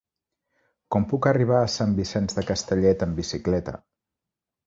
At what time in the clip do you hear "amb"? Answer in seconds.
3.09-3.21